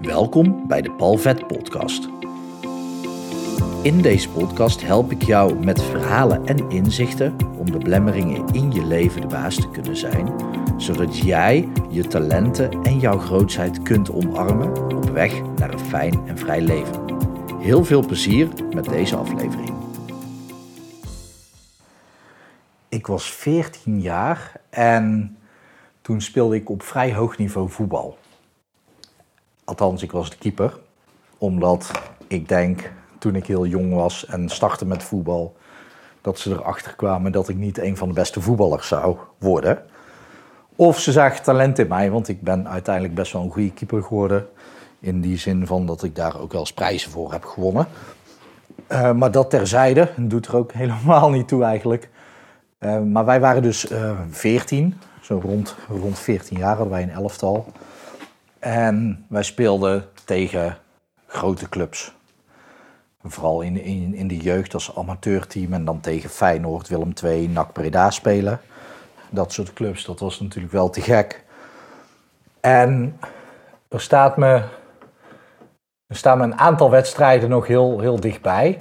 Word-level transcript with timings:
Welkom 0.00 0.66
bij 0.66 0.82
de 0.82 0.92
Palvet 0.92 1.46
Podcast. 1.46 2.08
In 3.82 4.02
deze 4.02 4.30
podcast 4.30 4.82
help 4.82 5.10
ik 5.10 5.22
jou 5.22 5.64
met 5.64 5.82
verhalen 5.82 6.46
en 6.46 6.70
inzichten 6.70 7.36
om 7.58 7.70
de 7.70 7.78
blemmeringen 7.78 8.46
in 8.52 8.72
je 8.72 8.84
leven 8.84 9.20
de 9.20 9.26
baas 9.26 9.54
te 9.54 9.70
kunnen 9.70 9.96
zijn, 9.96 10.34
zodat 10.76 11.18
jij 11.18 11.68
je 11.90 12.06
talenten 12.06 12.82
en 12.82 12.98
jouw 12.98 13.18
grootheid 13.18 13.82
kunt 13.82 14.10
omarmen 14.10 14.96
op 14.96 15.10
weg 15.10 15.42
naar 15.56 15.72
een 15.72 15.78
fijn 15.78 16.26
en 16.26 16.38
vrij 16.38 16.60
leven. 16.60 17.04
Heel 17.58 17.84
veel 17.84 18.06
plezier 18.06 18.48
met 18.74 18.84
deze 18.84 19.16
aflevering. 19.16 19.72
Ik 22.88 23.06
was 23.06 23.32
14 23.32 24.00
jaar 24.00 24.52
en 24.70 25.36
toen 26.02 26.20
speelde 26.20 26.56
ik 26.56 26.70
op 26.70 26.82
vrij 26.82 27.14
hoog 27.14 27.38
niveau 27.38 27.70
voetbal. 27.70 28.18
Althans, 29.70 30.02
ik 30.02 30.12
was 30.12 30.30
de 30.30 30.36
keeper. 30.36 30.78
Omdat 31.38 31.90
ik 32.26 32.48
denk, 32.48 32.90
toen 33.18 33.34
ik 33.34 33.46
heel 33.46 33.66
jong 33.66 33.94
was 33.94 34.26
en 34.26 34.48
startte 34.48 34.86
met 34.86 35.02
voetbal, 35.02 35.56
dat 36.20 36.38
ze 36.38 36.50
erachter 36.50 36.94
kwamen 36.96 37.32
dat 37.32 37.48
ik 37.48 37.56
niet 37.56 37.78
een 37.78 37.96
van 37.96 38.08
de 38.08 38.14
beste 38.14 38.40
voetballers 38.40 38.88
zou 38.88 39.16
worden. 39.38 39.82
Of 40.76 40.98
ze 40.98 41.12
zagen 41.12 41.42
talent 41.42 41.78
in 41.78 41.88
mij, 41.88 42.10
want 42.10 42.28
ik 42.28 42.42
ben 42.42 42.68
uiteindelijk 42.68 43.14
best 43.14 43.32
wel 43.32 43.42
een 43.42 43.50
goede 43.50 43.72
keeper 43.72 44.02
geworden. 44.02 44.48
In 45.00 45.20
die 45.20 45.38
zin 45.38 45.66
van 45.66 45.86
dat 45.86 46.02
ik 46.02 46.14
daar 46.14 46.40
ook 46.40 46.52
wel 46.52 46.60
eens 46.60 46.72
prijzen 46.72 47.10
voor 47.10 47.32
heb 47.32 47.44
gewonnen. 47.44 47.86
Uh, 48.88 49.12
maar 49.12 49.30
dat 49.30 49.50
terzijde, 49.50 50.08
doet 50.16 50.46
er 50.46 50.56
ook 50.56 50.72
helemaal 50.82 51.30
niet 51.30 51.48
toe 51.48 51.64
eigenlijk. 51.64 52.08
Uh, 52.80 53.00
maar 53.00 53.24
wij 53.24 53.40
waren 53.40 53.62
dus 53.62 53.90
uh, 53.90 54.18
14, 54.30 55.00
zo 55.20 55.40
rond, 55.44 55.76
rond 55.88 56.18
14 56.18 56.58
jaar 56.58 56.76
hadden 56.76 56.92
wij 56.92 57.02
een 57.02 57.10
elftal. 57.10 57.72
En 58.60 59.24
wij 59.28 59.42
speelden 59.42 60.04
tegen 60.24 60.76
grote 61.26 61.68
clubs. 61.68 62.12
Vooral 63.22 63.60
in, 63.60 63.76
in, 64.14 64.28
de 64.28 64.36
jeugd 64.36 64.74
als 64.74 64.96
amateurteam 64.96 65.72
en 65.72 65.84
dan 65.84 66.00
tegen 66.00 66.30
Feyenoord, 66.30 66.88
Willem 66.88 67.12
II, 67.24 67.48
NAC 67.48 67.72
Breda 67.72 68.10
spelen. 68.10 68.60
Dat 69.30 69.52
soort 69.52 69.72
clubs, 69.72 70.04
dat 70.04 70.20
was 70.20 70.40
natuurlijk 70.40 70.72
wel 70.72 70.90
te 70.90 71.00
gek. 71.00 71.44
En 72.60 73.18
er 73.88 74.00
staat 74.00 74.36
me, 74.36 74.62
er 76.06 76.16
staan 76.16 76.38
me 76.38 76.44
een 76.44 76.58
aantal 76.58 76.90
wedstrijden 76.90 77.48
nog 77.48 77.66
heel, 77.66 78.00
heel 78.00 78.20
dichtbij. 78.20 78.76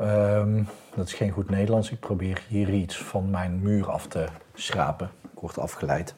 Um, 0.00 0.68
dat 0.94 1.06
is 1.06 1.12
geen 1.12 1.30
goed 1.30 1.50
Nederlands. 1.50 1.90
Ik 1.90 2.00
probeer 2.00 2.42
hier 2.48 2.72
iets 2.72 2.98
van 2.98 3.30
mijn 3.30 3.60
muur 3.62 3.90
af 3.90 4.06
te 4.06 4.26
schrapen. 4.54 5.10
Ik 5.22 5.38
word 5.40 5.58
afgeleid. 5.58 6.14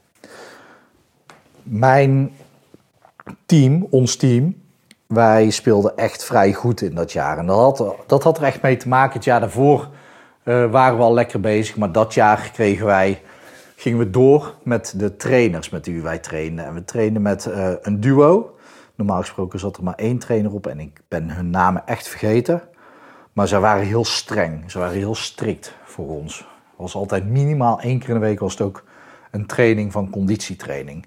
Mijn 1.63 2.37
team, 3.49 3.87
ons 3.91 4.17
team, 4.17 4.63
wij 5.07 5.51
speelden 5.51 5.97
echt 5.97 6.25
vrij 6.25 6.53
goed 6.53 6.81
in 6.81 6.95
dat 6.95 7.13
jaar. 7.13 7.39
En 7.39 7.47
dat 7.47 7.79
had, 7.79 7.97
dat 8.07 8.23
had 8.23 8.39
er 8.39 8.45
echt 8.45 8.63
mee 8.63 8.77
te 8.77 8.89
maken. 8.89 9.15
Het 9.15 9.25
jaar 9.25 9.41
daarvoor 9.41 9.89
uh, 10.45 10.71
waren 10.71 10.97
we 10.97 11.03
al 11.03 11.15
lekker 11.15 11.41
bezig. 11.41 11.77
Maar 11.77 11.93
dat 11.93 12.15
jaar 12.15 12.51
kregen 12.53 12.87
wij, 12.87 13.23
gingen 13.77 13.99
we 13.99 14.11
door 14.11 14.55
met 14.63 14.95
de 14.97 15.17
trainers 15.17 15.71
met 15.71 15.87
wie 15.87 16.03
wij 16.03 16.19
trainen. 16.19 16.65
En 16.65 16.75
we 16.75 16.85
trainen 16.85 17.23
met 17.23 17.47
uh, 17.47 17.73
een 17.83 18.01
duo. 18.01 18.57
Normaal 18.95 19.21
gesproken 19.21 19.59
zat 19.59 19.77
er 19.77 19.83
maar 19.83 19.95
één 19.95 20.19
trainer 20.19 20.53
op 20.53 20.67
en 20.67 20.81
ik 20.81 21.01
ben 21.09 21.31
hun 21.31 21.51
namen 21.51 21.87
echt 21.87 22.09
vergeten. 22.09 22.63
Maar 23.33 23.49
ze 23.49 23.59
waren 23.59 23.87
heel 23.87 24.05
streng. 24.05 24.71
Ze 24.71 24.79
waren 24.79 24.97
heel 24.97 25.15
strikt 25.15 25.75
voor 25.85 26.09
ons. 26.09 26.39
Het 26.39 26.77
was 26.77 26.95
altijd 26.95 27.29
minimaal 27.29 27.81
één 27.81 27.99
keer 27.99 28.09
in 28.09 28.15
de 28.15 28.21
week 28.21 28.41
was 28.41 28.53
het 28.53 28.61
ook 28.61 28.85
een 29.31 29.47
training 29.47 29.93
van 29.93 30.11
conditietraining. 30.11 31.07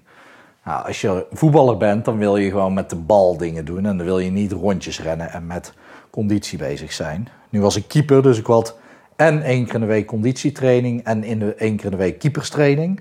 Nou, 0.64 0.86
als 0.86 1.00
je 1.00 1.26
voetballer 1.32 1.76
bent, 1.76 2.04
dan 2.04 2.18
wil 2.18 2.36
je 2.36 2.50
gewoon 2.50 2.74
met 2.74 2.90
de 2.90 2.96
bal 2.96 3.36
dingen 3.36 3.64
doen. 3.64 3.86
En 3.86 3.96
dan 3.96 4.06
wil 4.06 4.18
je 4.18 4.30
niet 4.30 4.52
rondjes 4.52 5.00
rennen 5.00 5.30
en 5.30 5.46
met 5.46 5.72
conditie 6.10 6.58
bezig 6.58 6.92
zijn. 6.92 7.28
Nu 7.48 7.60
was 7.60 7.76
ik 7.76 7.88
keeper, 7.88 8.22
dus 8.22 8.38
ik 8.38 8.46
had 8.46 8.78
en 9.16 9.42
één 9.42 9.64
keer 9.64 9.74
in 9.74 9.80
de 9.80 9.86
week 9.86 10.06
conditietraining 10.06 11.04
en 11.04 11.24
in 11.24 11.38
de, 11.38 11.54
één 11.54 11.76
keer 11.76 11.84
in 11.84 11.90
de 11.90 11.96
week 11.96 12.18
keeperstraining. 12.18 13.00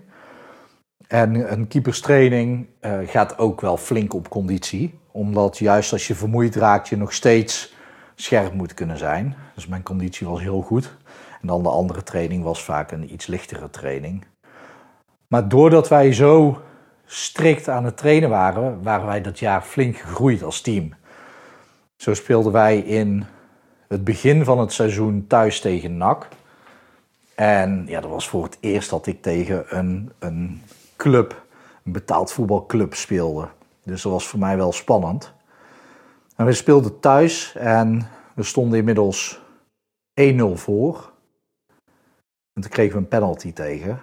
En 1.07 1.51
een 1.51 1.67
keeperstraining 1.67 2.67
uh, 2.81 2.97
gaat 3.05 3.37
ook 3.37 3.61
wel 3.61 3.77
flink 3.77 4.13
op 4.13 4.29
conditie. 4.29 4.99
Omdat 5.11 5.57
juist 5.57 5.91
als 5.91 6.07
je 6.07 6.15
vermoeid 6.15 6.55
raakt, 6.55 6.87
je 6.87 6.97
nog 6.97 7.13
steeds 7.13 7.73
scherp 8.15 8.53
moet 8.53 8.73
kunnen 8.73 8.97
zijn. 8.97 9.35
Dus 9.55 9.67
mijn 9.67 9.83
conditie 9.83 10.27
was 10.27 10.41
heel 10.41 10.61
goed. 10.61 10.97
En 11.41 11.47
dan 11.47 11.63
de 11.63 11.69
andere 11.69 12.03
training 12.03 12.43
was 12.43 12.63
vaak 12.63 12.91
een 12.91 13.13
iets 13.13 13.27
lichtere 13.27 13.69
training. 13.69 14.25
Maar 15.27 15.47
doordat 15.47 15.87
wij 15.87 16.13
zo 16.13 16.61
strikt 17.11 17.69
aan 17.69 17.85
het 17.85 17.97
trainen 17.97 18.29
waren, 18.29 18.83
waren 18.83 19.05
wij 19.05 19.21
dat 19.21 19.39
jaar 19.39 19.61
flink 19.61 19.97
gegroeid 19.97 20.43
als 20.43 20.61
team. 20.61 20.93
Zo 21.95 22.13
speelden 22.13 22.51
wij 22.51 22.77
in 22.77 23.25
het 23.87 24.03
begin 24.03 24.43
van 24.43 24.59
het 24.59 24.73
seizoen 24.73 25.27
thuis 25.27 25.59
tegen 25.59 25.97
NAC. 25.97 26.27
En 27.35 27.83
ja, 27.87 28.01
dat 28.01 28.09
was 28.09 28.29
voor 28.29 28.43
het 28.43 28.57
eerst 28.59 28.89
dat 28.89 29.07
ik 29.07 29.21
tegen 29.21 29.77
een, 29.77 30.11
een 30.19 30.61
club, 30.95 31.45
een 31.83 31.91
betaald 31.91 32.31
voetbalclub 32.31 32.93
speelde. 32.93 33.47
Dus 33.83 34.01
dat 34.01 34.11
was 34.11 34.27
voor 34.27 34.39
mij 34.39 34.57
wel 34.57 34.71
spannend. 34.71 35.33
En 36.35 36.45
we 36.45 36.53
speelden 36.53 36.99
thuis 36.99 37.55
en 37.55 38.07
we 38.33 38.43
stonden 38.43 38.79
inmiddels 38.79 39.39
1-0 40.21 40.43
voor. 40.53 41.11
En 42.53 42.61
toen 42.61 42.71
kregen 42.71 42.93
we 42.93 42.99
een 42.99 43.07
penalty 43.07 43.53
tegen. 43.53 44.01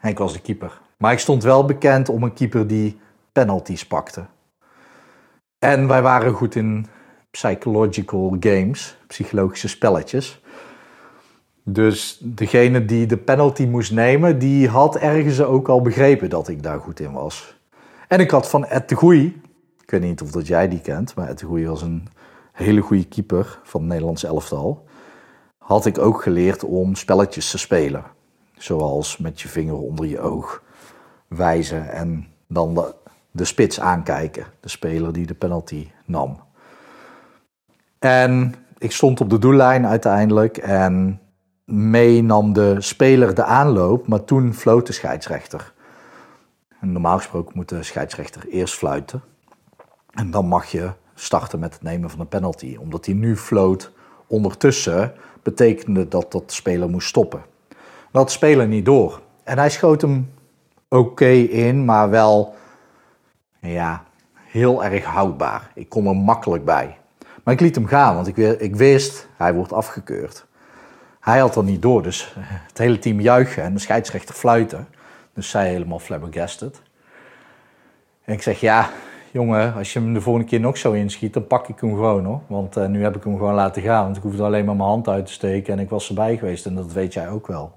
En 0.00 0.10
ik 0.10 0.18
was 0.18 0.32
de 0.32 0.40
keeper. 0.40 0.80
Maar 1.04 1.12
ik 1.12 1.18
stond 1.18 1.42
wel 1.42 1.64
bekend 1.64 2.08
om 2.08 2.22
een 2.22 2.32
keeper 2.32 2.66
die 2.66 2.98
penalties 3.32 3.86
pakte. 3.86 4.24
En 5.58 5.88
wij 5.88 6.02
waren 6.02 6.32
goed 6.32 6.54
in 6.54 6.86
psychological 7.30 8.36
games, 8.40 8.96
psychologische 9.06 9.68
spelletjes. 9.68 10.42
Dus 11.62 12.18
degene 12.22 12.84
die 12.84 13.06
de 13.06 13.16
penalty 13.16 13.64
moest 13.64 13.92
nemen, 13.92 14.38
die 14.38 14.68
had 14.68 14.96
ergens 14.96 15.42
ook 15.42 15.68
al 15.68 15.82
begrepen 15.82 16.30
dat 16.30 16.48
ik 16.48 16.62
daar 16.62 16.80
goed 16.80 17.00
in 17.00 17.12
was. 17.12 17.56
En 18.08 18.20
ik 18.20 18.30
had 18.30 18.48
van 18.48 18.64
Ed 18.64 18.88
de 18.88 18.94
Goeie, 18.94 19.40
ik 19.82 19.90
weet 19.90 20.00
niet 20.00 20.22
of 20.22 20.30
dat 20.30 20.46
jij 20.46 20.68
die 20.68 20.80
kent, 20.80 21.14
maar 21.14 21.28
Ed 21.28 21.38
de 21.38 21.66
was 21.66 21.82
een 21.82 22.08
hele 22.52 22.80
goede 22.80 23.08
keeper 23.08 23.58
van 23.62 23.80
het 23.80 23.90
Nederlands 23.90 24.24
elftal. 24.24 24.84
Had 25.58 25.86
ik 25.86 25.98
ook 25.98 26.22
geleerd 26.22 26.64
om 26.64 26.94
spelletjes 26.94 27.50
te 27.50 27.58
spelen. 27.58 28.04
Zoals 28.56 29.16
met 29.16 29.40
je 29.40 29.48
vinger 29.48 29.76
onder 29.76 30.06
je 30.06 30.20
oog 30.20 30.62
wijzen 31.36 31.90
en 31.90 32.26
dan 32.48 32.74
de, 32.74 32.94
de 33.30 33.44
spits 33.44 33.80
aankijken. 33.80 34.46
De 34.60 34.68
speler 34.68 35.12
die 35.12 35.26
de 35.26 35.34
penalty 35.34 35.88
nam. 36.04 36.40
En 37.98 38.54
ik 38.78 38.92
stond 38.92 39.20
op 39.20 39.30
de 39.30 39.38
doellijn 39.38 39.86
uiteindelijk 39.86 40.56
en 40.56 41.20
mee 41.64 42.22
nam 42.22 42.52
de 42.52 42.76
speler 42.78 43.34
de 43.34 43.44
aanloop, 43.44 44.06
maar 44.06 44.24
toen 44.24 44.54
floot 44.54 44.86
de 44.86 44.92
scheidsrechter. 44.92 45.72
Normaal 46.80 47.16
gesproken 47.16 47.52
moet 47.54 47.68
de 47.68 47.82
scheidsrechter 47.82 48.48
eerst 48.48 48.74
fluiten. 48.74 49.22
En 50.10 50.30
dan 50.30 50.46
mag 50.46 50.66
je 50.66 50.90
starten 51.14 51.58
met 51.58 51.72
het 51.72 51.82
nemen 51.82 52.10
van 52.10 52.20
een 52.20 52.28
penalty. 52.28 52.76
Omdat 52.80 53.06
hij 53.06 53.14
nu 53.14 53.36
floot 53.36 53.92
ondertussen, 54.26 55.12
betekende 55.42 56.08
dat 56.08 56.32
dat 56.32 56.48
de 56.48 56.54
speler 56.54 56.90
moest 56.90 57.08
stoppen. 57.08 57.42
Dat 58.10 58.30
speler 58.30 58.66
niet 58.66 58.84
door. 58.84 59.20
En 59.44 59.58
hij 59.58 59.70
schoot 59.70 60.00
hem 60.00 60.30
oké 60.94 61.30
in, 61.34 61.84
maar 61.84 62.10
wel 62.10 62.54
ja, 63.60 64.04
heel 64.34 64.84
erg 64.84 65.04
houdbaar. 65.04 65.70
Ik 65.74 65.88
kom 65.88 66.06
er 66.06 66.16
makkelijk 66.16 66.64
bij. 66.64 66.96
Maar 67.42 67.54
ik 67.54 67.60
liet 67.60 67.74
hem 67.74 67.86
gaan, 67.86 68.14
want 68.14 68.26
ik, 68.26 68.36
ik 68.36 68.76
wist, 68.76 69.28
hij 69.36 69.54
wordt 69.54 69.72
afgekeurd. 69.72 70.46
Hij 71.20 71.38
had 71.38 71.56
er 71.56 71.64
niet 71.64 71.82
door, 71.82 72.02
dus 72.02 72.34
het 72.68 72.78
hele 72.78 72.98
team 72.98 73.20
juichen 73.20 73.62
en 73.62 73.74
de 73.74 73.80
scheidsrechter 73.80 74.34
fluiten. 74.34 74.88
Dus 75.32 75.50
zij 75.50 75.68
helemaal 75.68 75.98
flabbergasted. 75.98 76.82
En 78.24 78.34
ik 78.34 78.42
zeg, 78.42 78.60
ja, 78.60 78.90
jongen, 79.30 79.74
als 79.74 79.92
je 79.92 79.98
hem 79.98 80.14
de 80.14 80.20
volgende 80.20 80.48
keer 80.48 80.60
nog 80.60 80.76
zo 80.76 80.92
inschiet, 80.92 81.32
dan 81.32 81.46
pak 81.46 81.68
ik 81.68 81.80
hem 81.80 81.90
gewoon 81.90 82.24
hoor. 82.24 82.40
Want 82.46 82.76
uh, 82.76 82.86
nu 82.86 83.02
heb 83.02 83.16
ik 83.16 83.24
hem 83.24 83.36
gewoon 83.36 83.54
laten 83.54 83.82
gaan, 83.82 84.04
want 84.04 84.16
ik 84.16 84.22
hoefde 84.22 84.42
alleen 84.42 84.64
maar 84.64 84.76
mijn 84.76 84.88
hand 84.88 85.08
uit 85.08 85.26
te 85.26 85.32
steken 85.32 85.72
en 85.72 85.78
ik 85.78 85.88
was 85.88 86.08
erbij 86.08 86.36
geweest 86.36 86.66
en 86.66 86.74
dat 86.74 86.92
weet 86.92 87.12
jij 87.12 87.28
ook 87.28 87.46
wel. 87.46 87.72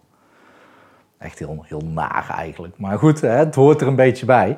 Echt 1.17 1.39
heel, 1.39 1.65
heel 1.67 1.83
eigenlijk. 2.29 2.77
Maar 2.77 2.97
goed, 2.97 3.21
hè, 3.21 3.29
het 3.29 3.55
hoort 3.55 3.81
er 3.81 3.87
een 3.87 3.95
beetje 3.95 4.25
bij. 4.25 4.57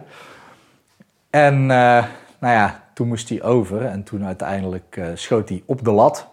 En 1.30 1.54
uh, 1.62 2.06
nou 2.40 2.54
ja, 2.54 2.84
toen 2.94 3.08
moest 3.08 3.30
hij 3.30 3.44
over 3.44 3.86
en 3.86 4.04
toen 4.04 4.26
uiteindelijk 4.26 4.96
uh, 5.00 5.08
schoot 5.14 5.50
hij 5.50 5.64
op 5.66 5.84
de 5.84 5.92
lat. 5.92 6.28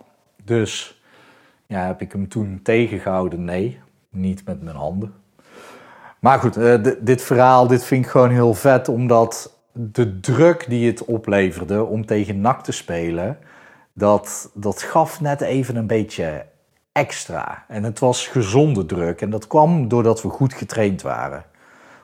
Dus 0.45 1.03
ja, 1.67 1.87
heb 1.87 2.01
ik 2.01 2.13
hem 2.13 2.29
toen 2.29 2.61
tegengehouden? 2.63 3.45
Nee, 3.45 3.81
niet 4.11 4.45
met 4.45 4.63
mijn 4.63 4.77
handen. 4.77 5.15
Maar 6.19 6.39
goed, 6.39 6.57
uh, 6.59 6.75
dit 7.01 7.23
verhaal 7.23 7.67
dit 7.67 7.85
vind 7.85 8.05
ik 8.05 8.11
gewoon 8.11 8.31
heel 8.31 8.55
vet, 8.55 8.89
omdat 8.89 9.59
de 9.73 10.21
druk 10.21 10.65
die 10.69 10.87
het 10.87 11.05
opleverde 11.05 11.85
om 11.85 12.07
tegen 12.07 12.41
NAC 12.41 12.65
te 12.65 12.73
spelen, 12.73 13.39
dat, 13.93 14.51
dat 14.55 14.83
gaf 14.83 15.21
net 15.21 15.41
even 15.41 15.77
een 15.77 15.87
beetje 15.87 16.47
extra. 16.97 17.65
En 17.69 17.85
het 17.85 17.99
was 17.99 18.27
gezonde 18.27 18.87
druk. 18.87 19.21
En 19.21 19.31
dat 19.31 19.47
kwam 19.47 19.89
doordat 19.89 20.23
we 20.23 20.29
goed 20.29 20.55
getraind 20.55 21.03
waren. 21.03 21.45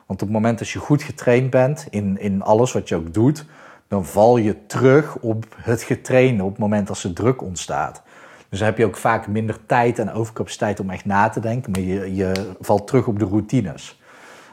Want 0.05 0.21
op 0.21 0.27
het 0.27 0.37
moment 0.37 0.59
dat 0.59 0.69
je 0.69 0.79
goed 0.79 1.03
getraind 1.03 1.49
bent 1.49 1.87
in, 1.89 2.19
in 2.19 2.41
alles 2.41 2.71
wat 2.71 2.89
je 2.89 2.95
ook 2.95 3.13
doet, 3.13 3.45
dan 3.87 4.05
val 4.05 4.37
je 4.37 4.65
terug 4.65 5.15
op 5.15 5.45
het 5.55 5.81
getrainde 5.81 6.43
op 6.43 6.49
het 6.49 6.59
moment 6.59 6.87
dat 6.87 7.03
er 7.03 7.13
druk 7.13 7.41
ontstaat. 7.41 8.01
Dus 8.49 8.59
dan 8.59 8.67
heb 8.67 8.77
je 8.77 8.85
ook 8.85 8.97
vaak 8.97 9.27
minder 9.27 9.65
tijd 9.65 9.99
en 9.99 10.11
overcapaciteit 10.11 10.79
om 10.79 10.89
echt 10.89 11.05
na 11.05 11.29
te 11.29 11.39
denken, 11.39 11.71
maar 11.71 11.81
je, 11.81 12.15
je 12.15 12.55
valt 12.59 12.87
terug 12.87 13.07
op 13.07 13.19
de 13.19 13.25
routines. 13.25 14.01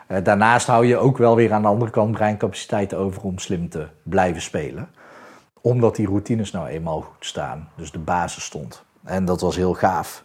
Uh, 0.09 0.19
daarnaast 0.23 0.67
hou 0.67 0.87
je 0.87 0.97
ook 0.97 1.19
wel 1.19 1.37
weer 1.37 1.53
aan 1.53 1.63
de 1.63 1.69
andere 1.69 1.91
kant 1.91 2.13
breincapaciteit 2.13 2.95
over 2.95 3.23
om 3.23 3.39
slim 3.39 3.69
te 3.69 3.87
blijven 4.03 4.43
spelen. 4.43 4.89
Omdat 5.61 5.97
die 5.97 6.07
routines 6.07 6.51
nou 6.51 6.69
eenmaal 6.69 7.01
goed 7.01 7.27
staan. 7.27 7.69
Dus 7.77 7.93
de 7.93 7.99
basis 7.99 8.45
stond. 8.45 8.85
En 9.05 9.25
dat 9.25 9.41
was 9.41 9.57
heel 9.57 9.75
gaaf. 9.75 10.25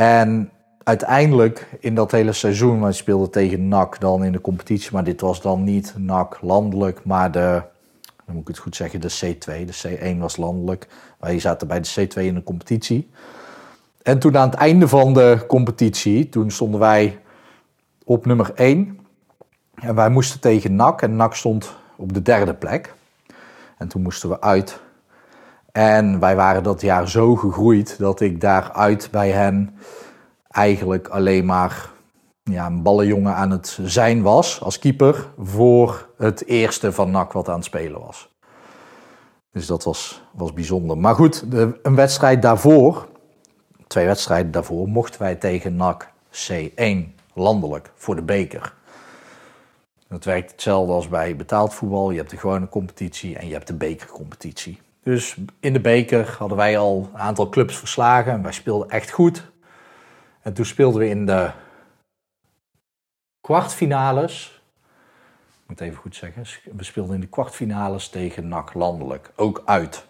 En 0.00 0.50
uiteindelijk 0.82 1.68
in 1.80 1.94
dat 1.94 2.10
hele 2.10 2.32
seizoen, 2.32 2.80
wij 2.80 2.92
speelden 2.92 3.30
tegen 3.30 3.68
NAC 3.68 4.00
dan 4.00 4.24
in 4.24 4.32
de 4.32 4.40
competitie, 4.40 4.92
maar 4.92 5.04
dit 5.04 5.20
was 5.20 5.42
dan 5.42 5.64
niet 5.64 5.94
NAC 5.96 6.38
landelijk, 6.40 7.04
maar 7.04 7.30
de, 7.30 7.62
moet 8.26 8.40
ik 8.40 8.48
het 8.48 8.58
goed 8.58 8.76
zeggen, 8.76 9.00
de 9.00 9.12
C2. 9.24 9.64
De 9.64 9.98
C1 10.14 10.18
was 10.18 10.36
landelijk. 10.36 10.88
Wij 11.18 11.38
zaten 11.38 11.68
bij 11.68 11.80
de 11.80 12.08
C2 12.08 12.22
in 12.22 12.34
de 12.34 12.42
competitie. 12.42 13.10
En 14.02 14.18
toen 14.18 14.36
aan 14.36 14.50
het 14.50 14.58
einde 14.58 14.88
van 14.88 15.12
de 15.12 15.44
competitie, 15.48 16.28
toen 16.28 16.50
stonden 16.50 16.80
wij 16.80 17.18
op 18.04 18.26
nummer 18.26 18.52
1. 18.54 18.98
En 19.74 19.94
wij 19.94 20.10
moesten 20.10 20.40
tegen 20.40 20.74
NAC 20.74 21.02
en 21.02 21.16
NAC 21.16 21.34
stond 21.34 21.74
op 21.96 22.12
de 22.12 22.22
derde 22.22 22.54
plek. 22.54 22.94
En 23.78 23.88
toen 23.88 24.02
moesten 24.02 24.28
we 24.28 24.40
uit. 24.40 24.80
En 25.80 26.18
wij 26.18 26.36
waren 26.36 26.62
dat 26.62 26.80
jaar 26.80 27.08
zo 27.08 27.36
gegroeid 27.36 27.98
dat 27.98 28.20
ik 28.20 28.40
daaruit 28.40 29.08
bij 29.10 29.30
hen 29.30 29.76
eigenlijk 30.48 31.08
alleen 31.08 31.44
maar 31.44 31.90
ja, 32.42 32.66
een 32.66 32.82
ballenjongen 32.82 33.34
aan 33.34 33.50
het 33.50 33.78
zijn 33.82 34.22
was 34.22 34.60
als 34.62 34.78
keeper 34.78 35.28
voor 35.38 36.08
het 36.16 36.46
eerste 36.46 36.92
van 36.92 37.10
NAC 37.10 37.32
wat 37.32 37.48
aan 37.48 37.54
het 37.54 37.64
spelen 37.64 38.00
was. 38.00 38.30
Dus 39.52 39.66
dat 39.66 39.84
was, 39.84 40.22
was 40.32 40.52
bijzonder. 40.52 40.98
Maar 40.98 41.14
goed, 41.14 41.50
de, 41.50 41.78
een 41.82 41.94
wedstrijd 41.94 42.42
daarvoor, 42.42 43.08
twee 43.86 44.06
wedstrijden 44.06 44.52
daarvoor, 44.52 44.88
mochten 44.88 45.20
wij 45.20 45.34
tegen 45.34 45.76
NAC 45.76 46.10
C1 46.50 47.14
landelijk 47.34 47.90
voor 47.94 48.16
de 48.16 48.22
beker. 48.22 48.74
Dat 50.08 50.24
werkt 50.24 50.50
hetzelfde 50.50 50.92
als 50.92 51.08
bij 51.08 51.36
betaald 51.36 51.74
voetbal. 51.74 52.10
Je 52.10 52.18
hebt 52.18 52.30
de 52.30 52.36
gewone 52.36 52.68
competitie 52.68 53.38
en 53.38 53.46
je 53.46 53.52
hebt 53.52 53.66
de 53.66 53.74
bekercompetitie. 53.74 54.80
Dus 55.02 55.36
in 55.60 55.72
de 55.72 55.80
beker 55.80 56.34
hadden 56.38 56.56
wij 56.56 56.78
al 56.78 57.10
een 57.12 57.20
aantal 57.20 57.48
clubs 57.48 57.76
verslagen. 57.76 58.32
En 58.32 58.42
wij 58.42 58.52
speelden 58.52 58.90
echt 58.90 59.10
goed. 59.10 59.50
En 60.42 60.52
toen 60.52 60.64
speelden 60.64 61.00
we 61.00 61.08
in 61.08 61.26
de 61.26 61.50
kwartfinales. 63.40 64.62
Ik 65.62 65.68
moet 65.68 65.80
even 65.80 65.98
goed 65.98 66.16
zeggen. 66.16 66.44
We 66.76 66.84
speelden 66.84 67.14
in 67.14 67.20
de 67.20 67.26
kwartfinales 67.26 68.08
tegen 68.08 68.48
NAC 68.48 68.74
landelijk. 68.74 69.32
Ook 69.36 69.62
uit. 69.64 70.06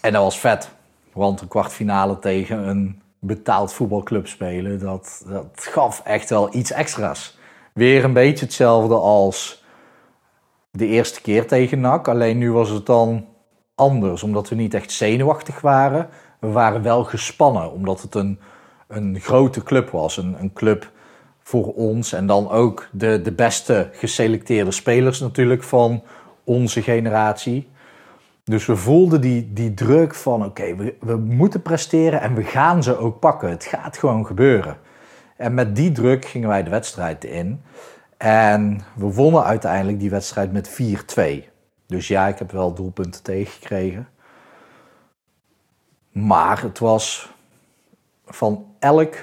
En 0.00 0.12
dat 0.12 0.22
was 0.22 0.38
vet. 0.38 0.70
Want 1.12 1.40
een 1.40 1.48
kwartfinale 1.48 2.18
tegen 2.18 2.68
een 2.68 3.02
betaald 3.18 3.72
voetbalclub 3.72 4.26
spelen, 4.26 4.78
dat, 4.78 5.24
dat 5.26 5.46
gaf 5.54 6.00
echt 6.04 6.30
wel 6.30 6.54
iets 6.54 6.70
extra's. 6.70 7.38
Weer 7.72 8.04
een 8.04 8.12
beetje 8.12 8.44
hetzelfde 8.44 8.94
als 8.94 9.61
de 10.72 10.86
eerste 10.86 11.20
keer 11.20 11.46
tegen 11.46 11.80
NAC. 11.80 12.08
Alleen 12.08 12.38
nu 12.38 12.52
was 12.52 12.70
het 12.70 12.86
dan 12.86 13.26
anders, 13.74 14.22
omdat 14.22 14.48
we 14.48 14.54
niet 14.54 14.74
echt 14.74 14.90
zenuwachtig 14.90 15.60
waren. 15.60 16.08
We 16.40 16.48
waren 16.48 16.82
wel 16.82 17.04
gespannen, 17.04 17.72
omdat 17.72 18.02
het 18.02 18.14
een, 18.14 18.38
een 18.88 19.20
grote 19.20 19.62
club 19.62 19.90
was. 19.90 20.16
Een, 20.16 20.36
een 20.38 20.52
club 20.52 20.90
voor 21.42 21.74
ons 21.74 22.12
en 22.12 22.26
dan 22.26 22.50
ook 22.50 22.88
de, 22.92 23.20
de 23.22 23.32
beste 23.32 23.90
geselecteerde 23.92 24.70
spelers 24.70 25.20
natuurlijk 25.20 25.62
van 25.62 26.02
onze 26.44 26.82
generatie. 26.82 27.68
Dus 28.44 28.66
we 28.66 28.76
voelden 28.76 29.20
die, 29.20 29.52
die 29.52 29.74
druk 29.74 30.14
van 30.14 30.44
oké, 30.44 30.76
we, 30.76 30.94
we 31.00 31.16
moeten 31.16 31.62
presteren 31.62 32.20
en 32.20 32.34
we 32.34 32.42
gaan 32.42 32.82
ze 32.82 32.98
ook 32.98 33.18
pakken. 33.18 33.48
Het 33.50 33.64
gaat 33.64 33.98
gewoon 33.98 34.26
gebeuren. 34.26 34.76
En 35.36 35.54
met 35.54 35.76
die 35.76 35.92
druk 35.92 36.24
gingen 36.24 36.48
wij 36.48 36.62
de 36.62 36.70
wedstrijd 36.70 37.24
in. 37.24 37.62
En 38.22 38.80
we 38.94 39.12
wonnen 39.12 39.44
uiteindelijk 39.44 40.00
die 40.00 40.10
wedstrijd 40.10 40.52
met 40.52 40.70
4-2. 40.70 41.48
Dus 41.86 42.08
ja, 42.08 42.26
ik 42.26 42.38
heb 42.38 42.50
wel 42.50 42.74
doelpunten 42.74 43.22
tegengekregen. 43.22 44.08
Maar 46.12 46.62
het 46.62 46.78
was 46.78 47.32
van 48.24 48.74
elk, 48.78 49.16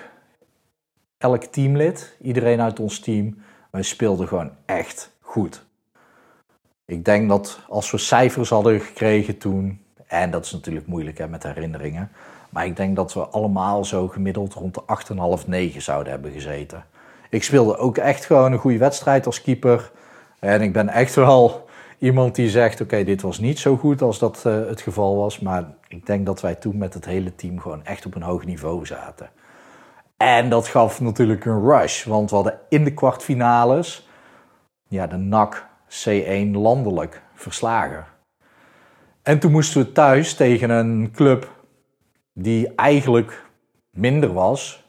elk 1.18 1.44
teamlid, 1.44 2.16
iedereen 2.22 2.62
uit 2.62 2.80
ons 2.80 3.00
team, 3.00 3.38
wij 3.72 3.82
speelden 3.82 4.28
gewoon 4.28 4.52
echt 4.66 5.12
goed. 5.22 5.66
Ik 6.86 7.06
denk 7.06 7.30
dat 7.30 7.60
als 7.68 7.92
we 7.92 7.98
cijfers 7.98 8.50
hadden 8.50 8.80
gekregen 8.80 9.38
toen, 9.38 9.82
en 10.08 10.32
dat 10.32 10.46
is 10.46 10.52
natuurlijk 10.52 10.88
moeilijk 10.88 11.18
hè, 11.18 11.28
met 11.28 11.44
herinneringen, 11.44 12.12
maar 12.50 12.66
ik 12.66 12.76
denk 12.76 12.96
dat 12.96 13.14
we 13.14 13.28
allemaal 13.28 13.86
zo 13.86 14.08
gemiddeld 14.08 14.54
rond 14.54 14.74
de 14.74 14.84
8,5, 15.42 15.48
9 15.48 15.82
zouden 15.82 16.12
hebben 16.12 16.32
gezeten. 16.32 16.86
Ik 17.30 17.44
speelde 17.44 17.78
ook 17.78 17.98
echt 17.98 18.26
gewoon 18.26 18.52
een 18.52 18.60
goede 18.60 18.78
wedstrijd 18.78 19.26
als 19.26 19.42
keeper. 19.42 19.92
En 20.40 20.62
ik 20.62 20.74
ben 20.74 20.90
echt 20.90 21.16
wel 21.16 21.68
iemand 22.00 22.36
die 22.36 22.50
zegt: 22.50 22.82
Oké, 22.82 23.04
dit 23.04 23.22
was 23.22 23.40
niet 23.40 23.60
zo 23.60 23.78
goed 23.78 24.02
als 24.02 24.20
dat 24.20 24.44
uh, 24.48 24.68
het 24.68 24.82
geval 24.82 25.16
was. 25.16 25.40
Maar 25.40 25.66
ik 25.88 26.06
denk 26.06 26.26
dat 26.26 26.42
wij 26.42 26.56
toen 26.56 26.78
met 26.78 26.94
het 26.94 27.06
hele 27.06 27.36
team 27.36 27.60
gewoon 27.60 27.86
echt 27.86 28.06
op 28.06 28.16
een 28.16 28.22
hoog 28.22 28.46
niveau 28.46 28.86
zaten. 28.86 29.30
En 30.18 30.50
dat 30.50 30.68
gaf 30.68 31.02
natuurlijk 31.02 31.46
een 31.46 31.62
rush. 31.62 32.04
Want 32.04 32.30
we 32.30 32.36
hadden 32.36 32.60
in 32.70 32.84
de 32.84 32.94
kwartfinales 32.94 34.10
ja, 34.88 35.08
de 35.08 35.18
NAC 35.18 35.68
C1 35.90 36.52
landelijk 36.52 37.22
verslagen. 37.34 38.06
En 39.24 39.40
toen 39.40 39.52
moesten 39.52 39.82
we 39.82 39.92
thuis 39.92 40.34
tegen 40.34 40.70
een 40.70 41.12
club 41.12 41.52
die 42.34 42.76
eigenlijk 42.76 43.46
minder 43.92 44.34
was 44.34 44.89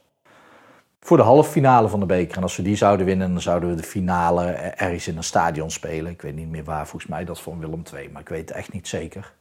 voor 1.01 1.17
de 1.17 1.23
halve 1.23 1.51
finale 1.51 1.89
van 1.89 2.01
de 2.01 2.07
beker. 2.07 2.37
En 2.37 2.43
als 2.43 2.57
we 2.57 2.63
die 2.63 2.77
zouden 2.77 3.07
winnen, 3.07 3.33
dan 3.33 3.43
zouden 3.43 3.69
we 3.69 3.75
de 3.75 3.83
finale 3.83 4.45
ergens 4.53 5.09
in 5.09 5.17
een 5.17 5.25
stadion 5.25 5.71
spelen. 5.71 6.13
Ik 6.13 6.23
weet 6.23 6.35
niet 6.35 6.51
meer 6.51 6.65
waar, 6.65 6.87
volgens 6.87 7.11
mij 7.11 7.25
dat 7.25 7.41
van 7.41 7.59
Willem 7.59 7.83
II, 7.95 8.11
maar 8.11 8.21
ik 8.21 8.29
weet 8.29 8.49
het 8.49 8.57
echt 8.59 8.73
niet 8.73 8.89
zeker. 8.89 9.33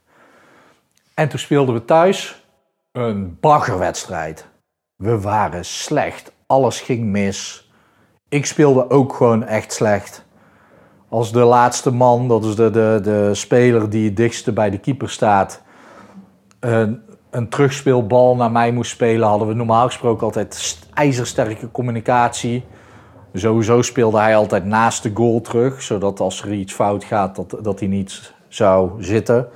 En 1.14 1.28
toen 1.28 1.38
speelden 1.38 1.74
we 1.74 1.84
thuis 1.84 2.44
een 2.92 3.38
baggerwedstrijd. 3.40 4.46
We 4.96 5.20
waren 5.20 5.64
slecht, 5.64 6.32
alles 6.46 6.80
ging 6.80 7.04
mis. 7.04 7.70
Ik 8.28 8.46
speelde 8.46 8.90
ook 8.90 9.12
gewoon 9.12 9.44
echt 9.44 9.72
slecht 9.72 10.24
als 11.10 11.32
de 11.32 11.44
laatste 11.44 11.90
man, 11.90 12.28
dat 12.28 12.44
is 12.44 12.54
de, 12.54 12.70
de, 12.70 13.00
de 13.02 13.30
speler 13.34 13.90
die 13.90 14.04
het 14.04 14.16
dichtste 14.16 14.52
bij 14.52 14.70
de 14.70 14.78
keeper 14.78 15.10
staat, 15.10 15.62
een, 16.60 17.02
een 17.30 17.48
terugspeelbal 17.48 18.36
naar 18.36 18.50
mij 18.50 18.72
moest 18.72 18.90
spelen, 18.90 19.28
hadden 19.28 19.48
we 19.48 19.54
normaal 19.54 19.86
gesproken 19.86 20.24
altijd 20.24 20.78
ijzersterke 20.94 21.70
communicatie. 21.70 22.64
Sowieso 23.34 23.82
speelde 23.82 24.18
hij 24.18 24.36
altijd 24.36 24.64
naast 24.64 25.02
de 25.02 25.10
goal 25.14 25.40
terug, 25.40 25.82
zodat 25.82 26.20
als 26.20 26.42
er 26.42 26.52
iets 26.52 26.72
fout 26.72 27.04
gaat, 27.04 27.36
dat, 27.36 27.56
dat 27.62 27.78
hij 27.78 27.88
niet 27.88 28.32
zou 28.48 29.02
zitten. 29.02 29.48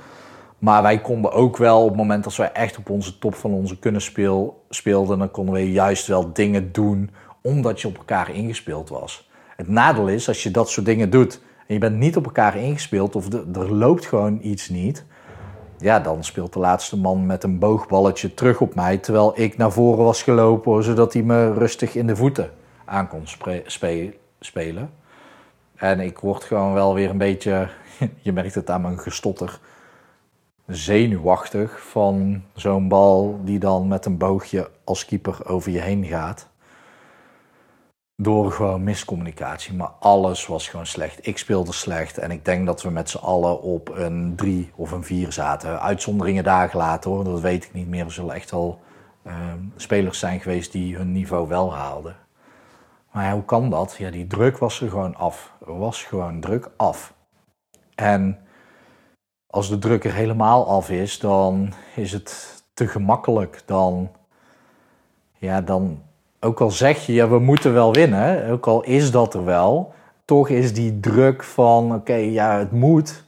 Maar 0.59 0.81
wij 0.81 1.01
konden 1.01 1.31
ook 1.31 1.57
wel, 1.57 1.81
op 1.81 1.87
het 1.87 1.97
moment 1.97 2.23
dat 2.23 2.35
wij 2.35 2.51
echt 2.51 2.77
op 2.77 2.89
onze 2.89 3.17
top 3.17 3.35
van 3.35 3.51
onze 3.51 3.79
kunnen 3.79 4.01
speel, 4.01 4.63
speelden, 4.69 5.17
dan 5.17 5.31
konden 5.31 5.53
we 5.53 5.71
juist 5.71 6.07
wel 6.07 6.33
dingen 6.33 6.71
doen 6.71 7.09
omdat 7.41 7.81
je 7.81 7.87
op 7.87 7.97
elkaar 7.97 8.29
ingespeeld 8.35 8.89
was. 8.89 9.29
Het 9.55 9.67
nadeel 9.67 10.07
is, 10.07 10.27
als 10.27 10.43
je 10.43 10.51
dat 10.51 10.69
soort 10.69 10.85
dingen 10.85 11.09
doet 11.09 11.41
en 11.67 11.73
je 11.73 11.79
bent 11.79 11.97
niet 11.97 12.17
op 12.17 12.25
elkaar 12.25 12.57
ingespeeld 12.57 13.15
of 13.15 13.33
er 13.33 13.73
loopt 13.73 14.05
gewoon 14.05 14.39
iets 14.41 14.69
niet, 14.69 15.05
ja, 15.85 15.99
dan 15.99 16.23
speelt 16.23 16.53
de 16.53 16.59
laatste 16.59 16.97
man 16.97 17.25
met 17.25 17.43
een 17.43 17.59
boogballetje 17.59 18.33
terug 18.33 18.61
op 18.61 18.75
mij, 18.75 18.97
terwijl 18.97 19.39
ik 19.39 19.57
naar 19.57 19.71
voren 19.71 20.03
was 20.03 20.23
gelopen, 20.23 20.83
zodat 20.83 21.13
hij 21.13 21.21
me 21.21 21.53
rustig 21.53 21.95
in 21.95 22.07
de 22.07 22.15
voeten 22.15 22.51
aan 22.85 23.07
kon 23.07 23.23
spelen. 24.37 24.89
En 25.75 25.99
ik 25.99 26.19
word 26.19 26.43
gewoon 26.43 26.73
wel 26.73 26.93
weer 26.93 27.09
een 27.09 27.17
beetje, 27.17 27.69
je 28.21 28.31
merkt 28.31 28.55
het 28.55 28.69
aan 28.69 28.81
mijn 28.81 28.99
gestotter, 28.99 29.59
zenuwachtig 30.67 31.87
van 31.87 32.43
zo'n 32.53 32.87
bal 32.87 33.39
die 33.43 33.59
dan 33.59 33.87
met 33.87 34.05
een 34.05 34.17
boogje 34.17 34.69
als 34.83 35.05
keeper 35.05 35.47
over 35.47 35.71
je 35.71 35.81
heen 35.81 36.05
gaat. 36.05 36.47
Door 38.17 38.51
gewoon 38.51 38.83
miscommunicatie. 38.83 39.73
Maar 39.73 39.91
alles 39.99 40.47
was 40.47 40.69
gewoon 40.69 40.85
slecht. 40.85 41.27
Ik 41.27 41.37
speelde 41.37 41.73
slecht. 41.73 42.17
En 42.17 42.31
ik 42.31 42.45
denk 42.45 42.65
dat 42.65 42.81
we 42.81 42.89
met 42.89 43.09
z'n 43.09 43.17
allen 43.17 43.61
op 43.61 43.89
een 43.89 44.33
drie 44.35 44.71
of 44.75 44.91
een 44.91 45.03
vier 45.03 45.31
zaten. 45.31 45.81
Uitzonderingen 45.81 46.43
daar 46.43 46.69
gelaten 46.69 47.11
hoor. 47.11 47.23
Dat 47.23 47.41
weet 47.41 47.63
ik 47.63 47.73
niet 47.73 47.87
meer. 47.87 48.05
Er 48.05 48.11
zullen 48.11 48.35
echt 48.35 48.51
wel 48.51 48.79
uh, 49.27 49.33
spelers 49.75 50.19
zijn 50.19 50.39
geweest 50.39 50.71
die 50.71 50.95
hun 50.95 51.11
niveau 51.11 51.47
wel 51.47 51.73
haalden. 51.73 52.15
Maar 53.11 53.31
hoe 53.31 53.45
kan 53.45 53.69
dat? 53.69 53.95
Ja, 53.97 54.11
die 54.11 54.27
druk 54.27 54.57
was 54.57 54.81
er 54.81 54.89
gewoon 54.89 55.15
af. 55.15 55.53
Er 55.65 55.77
was 55.77 56.03
gewoon 56.03 56.39
druk 56.39 56.71
af. 56.77 57.13
En 57.95 58.39
als 59.47 59.69
de 59.69 59.79
druk 59.79 60.03
er 60.03 60.13
helemaal 60.13 60.67
af 60.67 60.89
is, 60.89 61.19
dan 61.19 61.73
is 61.95 62.11
het 62.11 62.63
te 62.73 62.87
gemakkelijk. 62.87 63.61
Dan, 63.65 64.11
ja, 65.33 65.61
dan, 65.61 66.03
ook 66.39 66.61
al 66.61 66.71
zeg 66.71 67.05
je, 67.05 67.13
ja, 67.13 67.29
we 67.29 67.39
moeten 67.39 67.73
wel 67.73 67.93
winnen, 67.93 68.49
ook 68.49 68.67
al 68.67 68.83
is 68.83 69.11
dat 69.11 69.33
er 69.33 69.45
wel, 69.45 69.93
toch 70.25 70.49
is 70.49 70.73
die 70.73 70.99
druk 70.99 71.43
van, 71.43 71.93
oké, 71.93 72.15
ja, 72.15 72.57
het 72.57 72.71
moet. 72.71 73.23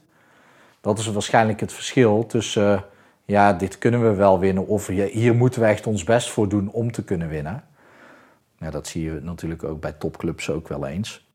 Dat 0.80 0.98
is 0.98 1.12
waarschijnlijk 1.12 1.60
het 1.60 1.72
verschil 1.72 2.26
tussen, 2.26 2.84
ja, 3.24 3.52
dit 3.52 3.78
kunnen 3.78 4.02
we 4.02 4.14
wel 4.14 4.38
winnen. 4.38 4.66
Of 4.66 4.86
hier 4.86 5.34
moeten 5.34 5.60
we 5.60 5.66
echt 5.66 5.86
ons 5.86 6.04
best 6.04 6.30
voor 6.30 6.48
doen 6.48 6.70
om 6.70 6.92
te 6.92 7.04
kunnen 7.04 7.28
winnen. 7.28 7.64
Ja, 8.58 8.70
dat 8.70 8.86
zie 8.86 9.04
je 9.04 9.20
natuurlijk 9.22 9.64
ook 9.64 9.80
bij 9.80 9.92
topclubs 9.92 10.50
ook 10.50 10.68
wel 10.68 10.86
eens. 10.86 11.26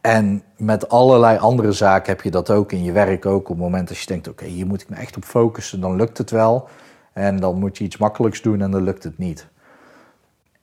En 0.00 0.42
met 0.56 0.88
allerlei 0.88 1.38
andere 1.38 1.72
zaken 1.72 2.12
heb 2.12 2.22
je 2.22 2.30
dat 2.30 2.50
ook 2.50 2.72
in 2.72 2.84
je 2.84 2.92
werk 2.92 3.26
ook. 3.26 3.42
Op 3.42 3.56
het 3.56 3.64
moment 3.64 3.88
dat 3.88 3.98
je 3.98 4.06
denkt, 4.06 4.28
oké, 4.28 4.44
hier 4.44 4.66
moet 4.66 4.80
ik 4.80 4.88
me 4.88 4.96
echt 4.96 5.16
op 5.16 5.24
focussen, 5.24 5.80
dan 5.80 5.96
lukt 5.96 6.18
het 6.18 6.30
wel. 6.30 6.68
En 7.12 7.36
dan 7.36 7.58
moet 7.58 7.78
je 7.78 7.84
iets 7.84 7.96
makkelijks 7.96 8.42
doen 8.42 8.60
en 8.60 8.70
dan 8.70 8.82
lukt 8.82 9.04
het 9.04 9.18
niet. 9.18 9.46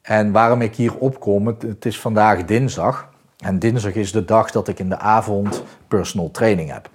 En 0.06 0.32
waarom 0.32 0.62
ik 0.62 0.76
hier 0.76 0.96
opkom, 0.98 1.48
het, 1.48 1.86
is 1.86 2.00
vandaag 2.00 2.46
dinsdag. 2.46 3.10
En 3.38 3.60
dinsdag 3.60 3.94
is 3.94 4.12
de 4.12 4.26
dag 4.26 4.52
dat 4.52 4.68
ik 4.68 4.80
in 4.80 4.90
de 4.90 4.98
avond 4.98 5.64
personal 5.88 6.32
training 6.32 6.72
heb. 6.72 6.90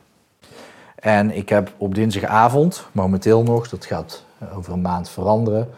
En 0.95 1.37
ik 1.37 1.49
heb 1.49 1.73
op 1.76 1.95
dinsdagavond, 1.95 2.87
momenteel 2.93 3.43
nog, 3.43 3.69
dat 3.69 3.85
gaat 3.85 4.25
over 4.55 4.73
een 4.73 4.81
maand 4.81 5.09
veranderen. 5.09 5.69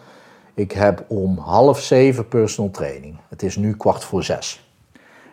Ik 0.55 0.73
heb 0.73 1.05
om 1.09 1.39
half 1.39 1.81
zeven 1.81 2.29
personal 2.29 2.71
training. 2.71 3.17
Het 3.29 3.43
is 3.43 3.57
nu 3.57 3.77
kwart 3.77 4.05
voor 4.05 4.25
zes. 4.25 4.71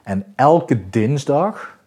En 0.03 0.33
elke 0.35 0.89
dinsdag 0.89 1.77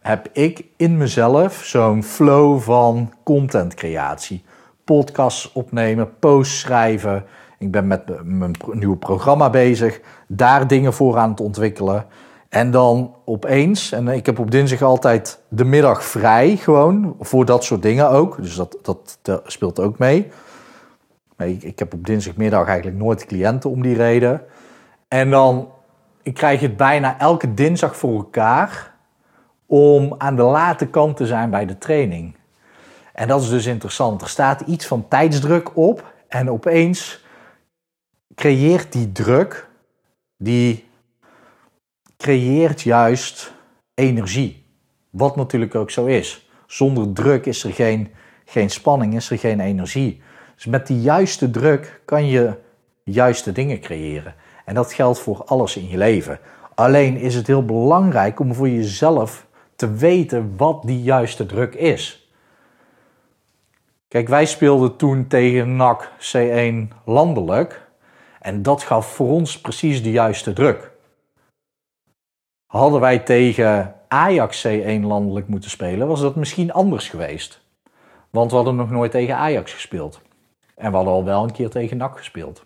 heb 0.00 0.28
ik 0.32 0.64
in 0.76 0.96
mezelf 0.96 1.64
zo'n 1.64 2.02
flow 2.02 2.60
van 2.60 3.12
contentcreatie. 3.22 4.44
Podcasts 4.84 5.52
opnemen, 5.52 6.18
posts 6.18 6.60
schrijven. 6.60 7.24
Ik 7.58 7.70
ben 7.70 7.86
met 7.86 8.24
mijn 8.24 8.54
nieuwe 8.72 8.96
programma 8.96 9.50
bezig. 9.50 10.00
Daar 10.26 10.66
dingen 10.66 10.92
voor 10.92 11.16
aan 11.18 11.30
het 11.30 11.40
ontwikkelen. 11.40 12.06
En 12.48 12.70
dan 12.70 13.14
opeens, 13.24 13.92
en 13.92 14.08
ik 14.08 14.26
heb 14.26 14.38
op 14.38 14.50
dinsdag 14.50 14.82
altijd 14.82 15.42
de 15.48 15.64
middag 15.64 16.04
vrij, 16.04 16.56
gewoon 16.56 17.16
voor 17.20 17.44
dat 17.44 17.64
soort 17.64 17.82
dingen 17.82 18.10
ook. 18.10 18.36
Dus 18.36 18.54
dat, 18.56 18.78
dat, 19.22 19.42
speelt 19.46 19.80
ook 19.80 19.98
mee. 19.98 20.30
Ik, 21.38 21.62
ik 21.62 21.78
heb 21.78 21.94
op 21.94 22.06
dinsdagmiddag 22.06 22.66
eigenlijk 22.66 22.98
nooit 22.98 23.26
cliënten 23.26 23.70
om 23.70 23.82
die 23.82 23.96
reden. 23.96 24.42
En 25.08 25.30
dan 25.30 25.68
ik 26.28 26.34
krijg 26.34 26.60
het 26.60 26.76
bijna 26.76 27.18
elke 27.18 27.54
dinsdag 27.54 27.96
voor 27.96 28.16
elkaar 28.16 28.94
om 29.66 30.14
aan 30.18 30.36
de 30.36 30.42
late 30.42 30.86
kant 30.86 31.16
te 31.16 31.26
zijn 31.26 31.50
bij 31.50 31.66
de 31.66 31.78
training. 31.78 32.36
En 33.12 33.28
dat 33.28 33.42
is 33.42 33.48
dus 33.48 33.66
interessant. 33.66 34.22
Er 34.22 34.28
staat 34.28 34.60
iets 34.60 34.86
van 34.86 35.08
tijdsdruk 35.08 35.76
op 35.76 36.14
en 36.28 36.50
opeens 36.50 37.24
creëert 38.38 38.92
die 38.92 39.12
druk, 39.12 39.68
die 40.36 40.84
creëert 42.16 42.80
juist 42.80 43.52
energie. 43.94 44.64
Wat 45.10 45.36
natuurlijk 45.36 45.74
ook 45.74 45.90
zo 45.90 46.04
is. 46.04 46.50
Zonder 46.66 47.12
druk 47.12 47.46
is 47.46 47.64
er 47.64 47.72
geen, 47.72 48.08
geen 48.44 48.70
spanning, 48.70 49.14
is 49.14 49.30
er 49.30 49.38
geen 49.38 49.60
energie. 49.60 50.22
Dus 50.54 50.66
met 50.66 50.86
die 50.86 51.00
juiste 51.00 51.50
druk 51.50 52.00
kan 52.04 52.26
je 52.26 52.52
juiste 53.04 53.52
dingen 53.52 53.80
creëren. 53.80 54.34
En 54.64 54.74
dat 54.74 54.92
geldt 54.92 55.18
voor 55.18 55.44
alles 55.44 55.76
in 55.76 55.88
je 55.88 55.96
leven. 55.96 56.38
Alleen 56.74 57.16
is 57.16 57.34
het 57.34 57.46
heel 57.46 57.64
belangrijk 57.64 58.40
om 58.40 58.54
voor 58.54 58.68
jezelf 58.68 59.46
te 59.76 59.92
weten 59.92 60.54
wat 60.56 60.82
die 60.82 61.02
juiste 61.02 61.46
druk 61.46 61.74
is. 61.74 62.30
Kijk, 64.08 64.28
wij 64.28 64.46
speelden 64.46 64.96
toen 64.96 65.26
tegen 65.26 65.76
NAC 65.76 66.10
C1 66.18 66.74
landelijk. 67.04 67.87
En 68.48 68.62
dat 68.62 68.82
gaf 68.82 69.06
voor 69.06 69.30
ons 69.30 69.60
precies 69.60 70.02
de 70.02 70.10
juiste 70.10 70.52
druk. 70.52 70.92
Hadden 72.66 73.00
wij 73.00 73.18
tegen 73.18 73.94
Ajax 74.08 74.66
C1 74.66 75.00
landelijk 75.00 75.48
moeten 75.48 75.70
spelen, 75.70 76.08
was 76.08 76.20
dat 76.20 76.36
misschien 76.36 76.72
anders 76.72 77.08
geweest. 77.08 77.60
Want 78.30 78.50
we 78.50 78.56
hadden 78.56 78.76
nog 78.76 78.90
nooit 78.90 79.10
tegen 79.10 79.36
Ajax 79.36 79.72
gespeeld. 79.72 80.20
En 80.74 80.90
we 80.90 80.96
hadden 80.96 81.14
al 81.14 81.24
wel 81.24 81.42
een 81.42 81.52
keer 81.52 81.70
tegen 81.70 81.96
NAC 81.96 82.16
gespeeld. 82.16 82.64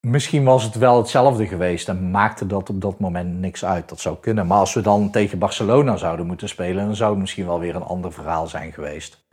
Misschien 0.00 0.44
was 0.44 0.62
het 0.62 0.74
wel 0.74 0.96
hetzelfde 0.96 1.46
geweest 1.46 1.88
en 1.88 2.10
maakte 2.10 2.46
dat 2.46 2.70
op 2.70 2.80
dat 2.80 2.98
moment 2.98 3.38
niks 3.38 3.64
uit. 3.64 3.88
Dat 3.88 4.00
zou 4.00 4.16
kunnen. 4.20 4.46
Maar 4.46 4.58
als 4.58 4.74
we 4.74 4.80
dan 4.80 5.10
tegen 5.10 5.38
Barcelona 5.38 5.96
zouden 5.96 6.26
moeten 6.26 6.48
spelen, 6.48 6.84
dan 6.84 6.96
zou 6.96 7.10
het 7.10 7.20
misschien 7.20 7.46
wel 7.46 7.58
weer 7.58 7.76
een 7.76 7.82
ander 7.82 8.12
verhaal 8.12 8.46
zijn 8.46 8.72
geweest. 8.72 9.25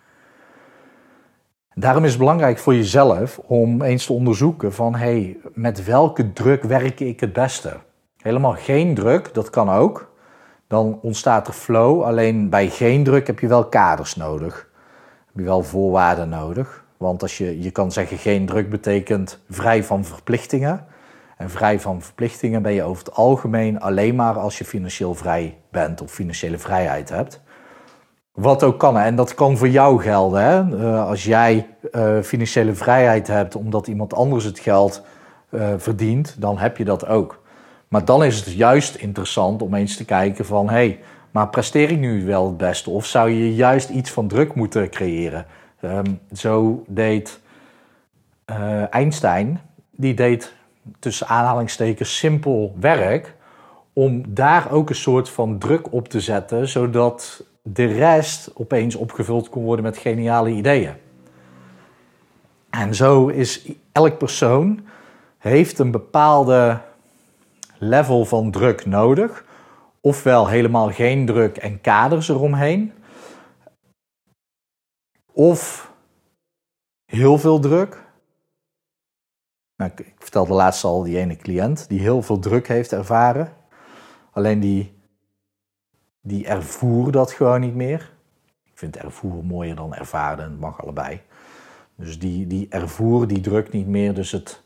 Daarom 1.76 2.04
is 2.04 2.10
het 2.10 2.20
belangrijk 2.20 2.58
voor 2.58 2.76
jezelf 2.76 3.40
om 3.46 3.82
eens 3.82 4.06
te 4.06 4.14
onderzoeken 4.14 4.74
van 4.74 4.96
hey, 4.96 5.38
met 5.54 5.86
welke 5.86 6.34
druk 6.34 6.64
werk 6.64 7.00
ik 7.00 7.20
het 7.20 7.34
beste? 7.34 7.74
Helemaal 8.18 8.54
geen 8.54 8.96
druk, 8.96 9.34
dat 9.34 9.50
kan 9.50 9.70
ook. 9.70 10.12
Dan 10.68 11.00
ontstaat 11.02 11.48
er 11.48 11.54
flow. 11.54 12.02
Alleen 12.02 12.50
bij 12.50 12.70
geen 12.70 13.04
druk 13.04 13.28
heb 13.28 13.40
je 13.40 13.48
wel 13.48 13.66
kaders 13.66 14.16
nodig. 14.16 14.70
Heb 15.26 15.36
je 15.36 15.44
wel 15.44 15.64
voorwaarden 15.64 16.30
nodig. 16.30 16.84
Want 16.98 17.22
als 17.22 17.38
je, 17.38 17.62
je 17.62 17.72
kan 17.72 17.92
zeggen 17.92 18.18
geen 18.18 18.46
druk 18.46 18.70
betekent 18.70 19.40
vrij 19.50 19.84
van 19.84 20.06
verplichtingen. 20.06 20.86
En 21.38 21.50
vrij 21.50 21.80
van 21.80 22.02
verplichtingen 22.02 22.62
ben 22.62 22.74
je 22.74 22.84
over 22.84 23.04
het 23.06 23.16
algemeen 23.16 23.80
alleen 23.80 24.16
maar 24.16 24.40
als 24.40 24.58
je 24.58 24.66
financieel 24.66 25.14
vrij 25.14 25.58
bent 25.72 26.02
of 26.02 26.12
financiële 26.12 26.58
vrijheid 26.58 27.10
hebt. 27.10 27.42
Wat 28.34 28.64
ook 28.64 28.80
kan, 28.80 28.98
en 28.98 29.16
dat 29.16 29.34
kan 29.34 29.58
voor 29.58 29.70
jou 29.70 30.02
gelden. 30.02 30.44
Hè? 30.44 30.78
Uh, 30.78 31.08
als 31.08 31.24
jij 31.24 31.68
uh, 31.92 32.22
financiële 32.22 32.74
vrijheid 32.74 33.28
hebt 33.28 33.56
omdat 33.56 33.88
iemand 33.88 34.14
anders 34.14 34.44
het 34.44 34.60
geld 34.60 35.02
uh, 35.50 35.74
verdient, 35.78 36.36
dan 36.40 36.58
heb 36.58 36.78
je 36.78 36.86
dat 36.86 37.08
ook. 37.08 37.42
Maar 37.88 38.06
dan 38.06 38.24
is 38.24 38.36
het 38.36 38.54
juist 38.54 38.96
interessant 38.96 39.62
om 39.62 39.74
eens 39.74 39.98
te 39.98 40.06
kijken 40.06 40.46
van... 40.46 40.70
hé, 40.70 40.74
hey, 40.74 41.00
maar 41.32 41.50
presteer 41.50 41.90
ik 41.90 42.00
nu 42.00 42.26
wel 42.26 42.46
het 42.46 42.58
beste? 42.58 42.90
Of 42.90 43.06
zou 43.06 43.30
je 43.30 43.56
juist 43.56 43.90
iets 43.90 44.12
van 44.12 44.28
druk 44.28 44.56
moeten 44.56 44.90
creëren? 44.90 45.46
Um, 45.82 46.20
zo 46.32 46.84
deed 46.88 47.40
Einstein, 48.90 49.62
die 49.92 50.14
deed 50.14 50.54
tussen 51.00 51.28
aanhalingstekens 51.28 52.18
simpel 52.18 52.76
werk 52.80 53.36
om 53.94 54.24
daar 54.28 54.72
ook 54.72 54.90
een 54.90 54.96
soort 54.96 55.30
van 55.30 55.58
druk 55.58 55.94
op 55.94 56.08
te 56.08 56.20
zetten, 56.20 56.68
zodat 56.68 57.46
de 57.64 57.86
rest 57.86 58.52
opeens 58.54 58.96
opgevuld 58.96 59.50
kon 59.50 59.64
worden 59.64 59.86
met 59.86 59.98
geniale 59.98 60.50
ideeën. 60.50 60.96
En 62.70 62.96
zo 62.96 63.28
is 63.28 63.72
elk 63.92 64.18
persoon 64.18 64.88
heeft 65.38 65.80
een 65.80 65.92
bepaalde 65.92 66.82
level 67.78 68.26
van 68.26 68.52
druk 68.52 68.86
nodig, 68.86 69.46
ofwel 70.02 70.48
helemaal 70.48 70.92
geen 70.92 71.26
druk 71.26 71.58
en 71.58 71.82
kaders 71.82 72.30
eromheen, 72.30 72.94
of 75.32 75.92
heel 77.06 77.38
veel 77.38 77.60
druk. 77.60 78.04
Nou, 79.76 79.92
ik, 79.92 80.00
ik 80.00 80.16
vertelde 80.18 80.54
laatst 80.54 80.84
al 80.84 81.04
die 81.04 81.18
ene 81.18 81.36
cliënt 81.36 81.90
die 81.90 82.00
heel 82.00 82.22
veel 82.22 82.40
druk 82.40 82.68
heeft 82.68 82.92
ervaren. 82.92 83.54
Alleen 84.32 84.60
die, 84.60 84.94
die 86.26 86.48
ervoer 86.48 87.12
dat 87.12 87.32
gewoon 87.32 87.62
niet 87.62 87.76
meer. 87.76 88.12
Ik 88.64 88.72
vind 88.80 88.98
ervoer 88.98 89.44
mooier 89.46 89.76
dan 89.76 89.96
ervaren, 89.96 90.44
het 90.44 90.60
mag 90.60 90.82
allebei. 90.82 91.22
Dus 91.96 92.20
die, 92.20 92.48
die 92.48 92.68
ervoer 92.70 93.28
die 93.28 93.40
druk 93.40 93.72
niet 93.72 93.88
meer. 93.88 94.14
Dus 94.14 94.32
het, 94.32 94.62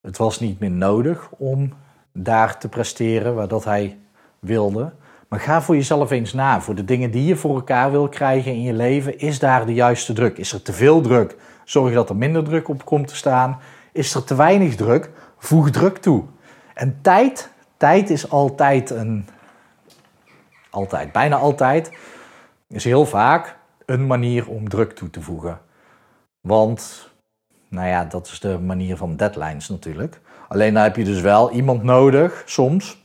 het 0.00 0.16
was 0.16 0.40
niet 0.40 0.58
meer 0.58 0.70
nodig 0.70 1.30
om 1.30 1.72
daar 2.12 2.58
te 2.58 2.68
presteren 2.68 3.34
waar 3.34 3.48
dat 3.48 3.64
hij 3.64 3.98
wilde. 4.38 4.92
Maar 5.28 5.40
ga 5.40 5.62
voor 5.62 5.74
jezelf 5.74 6.10
eens 6.10 6.32
na. 6.32 6.60
Voor 6.60 6.74
de 6.74 6.84
dingen 6.84 7.10
die 7.10 7.24
je 7.24 7.36
voor 7.36 7.54
elkaar 7.54 7.90
wil 7.90 8.08
krijgen 8.08 8.52
in 8.52 8.62
je 8.62 8.72
leven, 8.72 9.18
is 9.18 9.38
daar 9.38 9.66
de 9.66 9.74
juiste 9.74 10.12
druk? 10.12 10.38
Is 10.38 10.52
er 10.52 10.62
te 10.62 10.72
veel 10.72 11.00
druk? 11.00 11.36
Zorg 11.64 11.94
dat 11.94 12.08
er 12.08 12.16
minder 12.16 12.44
druk 12.44 12.68
op 12.68 12.84
komt 12.84 13.08
te 13.08 13.16
staan. 13.16 13.58
Is 13.92 14.14
er 14.14 14.24
te 14.24 14.34
weinig 14.34 14.76
druk? 14.76 15.10
Voeg 15.38 15.70
druk 15.70 15.98
toe. 15.98 16.24
En 16.74 16.98
tijd, 17.02 17.50
tijd 17.76 18.10
is 18.10 18.30
altijd 18.30 18.90
een. 18.90 19.26
Altijd, 20.72 21.12
bijna 21.12 21.36
altijd, 21.36 21.92
is 22.68 22.84
heel 22.84 23.06
vaak 23.06 23.56
een 23.86 24.06
manier 24.06 24.48
om 24.48 24.68
druk 24.68 24.92
toe 24.92 25.10
te 25.10 25.20
voegen. 25.20 25.60
Want, 26.40 27.10
nou 27.68 27.88
ja, 27.88 28.04
dat 28.04 28.26
is 28.26 28.40
de 28.40 28.58
manier 28.58 28.96
van 28.96 29.16
deadlines 29.16 29.68
natuurlijk. 29.68 30.20
Alleen 30.48 30.74
dan 30.74 30.82
heb 30.82 30.96
je 30.96 31.04
dus 31.04 31.20
wel 31.20 31.50
iemand 31.50 31.82
nodig, 31.82 32.42
soms, 32.46 33.04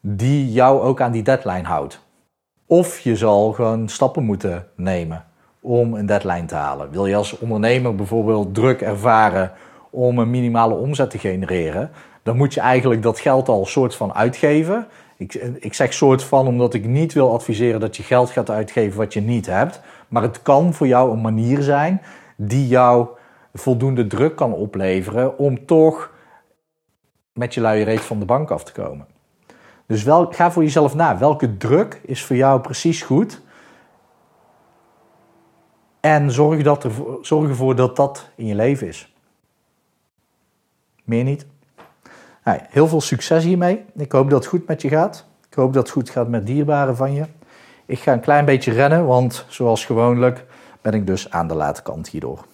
die 0.00 0.52
jou 0.52 0.80
ook 0.80 1.00
aan 1.00 1.12
die 1.12 1.22
deadline 1.22 1.66
houdt. 1.66 2.00
Of 2.66 2.98
je 2.98 3.16
zal 3.16 3.52
gewoon 3.52 3.88
stappen 3.88 4.24
moeten 4.24 4.66
nemen 4.76 5.24
om 5.60 5.94
een 5.94 6.06
deadline 6.06 6.44
te 6.44 6.54
halen. 6.54 6.90
Wil 6.90 7.06
je 7.06 7.16
als 7.16 7.38
ondernemer 7.38 7.94
bijvoorbeeld 7.94 8.54
druk 8.54 8.80
ervaren 8.80 9.52
om 9.90 10.18
een 10.18 10.30
minimale 10.30 10.74
omzet 10.74 11.10
te 11.10 11.18
genereren, 11.18 11.90
dan 12.22 12.36
moet 12.36 12.54
je 12.54 12.60
eigenlijk 12.60 13.02
dat 13.02 13.20
geld 13.20 13.48
al 13.48 13.66
soort 13.66 13.94
van 13.94 14.14
uitgeven. 14.14 14.86
Ik, 15.16 15.34
ik 15.34 15.74
zeg 15.74 15.92
soort 15.92 16.24
van 16.24 16.46
omdat 16.46 16.74
ik 16.74 16.84
niet 16.84 17.12
wil 17.12 17.32
adviseren 17.32 17.80
dat 17.80 17.96
je 17.96 18.02
geld 18.02 18.30
gaat 18.30 18.50
uitgeven 18.50 18.98
wat 18.98 19.12
je 19.12 19.20
niet 19.20 19.46
hebt. 19.46 19.80
Maar 20.08 20.22
het 20.22 20.42
kan 20.42 20.74
voor 20.74 20.86
jou 20.86 21.12
een 21.12 21.20
manier 21.20 21.62
zijn 21.62 22.02
die 22.36 22.66
jou 22.66 23.08
voldoende 23.54 24.06
druk 24.06 24.36
kan 24.36 24.52
opleveren 24.52 25.38
om 25.38 25.66
toch 25.66 26.10
met 27.32 27.54
je 27.54 27.60
luie 27.60 27.84
reet 27.84 28.00
van 28.00 28.18
de 28.18 28.24
bank 28.24 28.50
af 28.50 28.64
te 28.64 28.72
komen. 28.72 29.06
Dus 29.86 30.02
wel, 30.02 30.32
ga 30.32 30.50
voor 30.50 30.62
jezelf 30.62 30.94
na. 30.94 31.18
Welke 31.18 31.56
druk 31.56 32.00
is 32.04 32.24
voor 32.24 32.36
jou 32.36 32.60
precies 32.60 33.02
goed? 33.02 33.40
En 36.00 36.30
zorg, 36.30 36.62
dat 36.62 36.84
ervoor, 36.84 37.18
zorg 37.22 37.48
ervoor 37.48 37.76
dat 37.76 37.96
dat 37.96 38.30
in 38.34 38.46
je 38.46 38.54
leven 38.54 38.86
is. 38.86 39.14
Meer 41.04 41.24
niet. 41.24 41.46
Nou, 42.46 42.60
heel 42.70 42.88
veel 42.88 43.00
succes 43.00 43.44
hiermee. 43.44 43.84
Ik 43.96 44.12
hoop 44.12 44.30
dat 44.30 44.38
het 44.38 44.48
goed 44.48 44.66
met 44.66 44.82
je 44.82 44.88
gaat. 44.88 45.24
Ik 45.48 45.54
hoop 45.54 45.72
dat 45.72 45.82
het 45.82 45.92
goed 45.92 46.10
gaat 46.10 46.28
met 46.28 46.46
dierbaren 46.46 46.96
van 46.96 47.12
je. 47.12 47.24
Ik 47.86 47.98
ga 47.98 48.12
een 48.12 48.20
klein 48.20 48.44
beetje 48.44 48.72
rennen, 48.72 49.06
want 49.06 49.44
zoals 49.48 49.84
gewoonlijk 49.84 50.44
ben 50.80 50.92
ik 50.92 51.06
dus 51.06 51.30
aan 51.30 51.48
de 51.48 51.54
late 51.54 51.82
kant 51.82 52.08
hierdoor. 52.08 52.44